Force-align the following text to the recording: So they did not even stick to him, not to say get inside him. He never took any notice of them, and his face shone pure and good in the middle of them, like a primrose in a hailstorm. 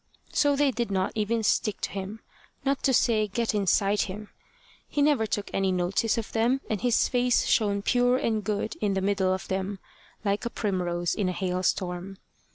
So 0.33 0.55
they 0.55 0.71
did 0.71 0.89
not 0.89 1.11
even 1.13 1.43
stick 1.43 1.79
to 1.81 1.91
him, 1.91 2.21
not 2.65 2.81
to 2.85 2.91
say 2.91 3.27
get 3.27 3.53
inside 3.53 4.01
him. 4.01 4.29
He 4.87 4.99
never 4.99 5.27
took 5.27 5.51
any 5.53 5.71
notice 5.71 6.17
of 6.17 6.31
them, 6.31 6.59
and 6.71 6.81
his 6.81 7.07
face 7.07 7.45
shone 7.45 7.83
pure 7.83 8.17
and 8.17 8.43
good 8.43 8.75
in 8.81 8.95
the 8.95 9.01
middle 9.01 9.31
of 9.31 9.47
them, 9.47 9.77
like 10.25 10.43
a 10.43 10.49
primrose 10.49 11.13
in 11.13 11.29
a 11.29 11.33
hailstorm. 11.33 12.17